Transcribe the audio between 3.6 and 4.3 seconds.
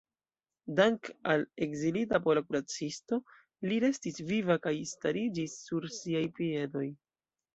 li restis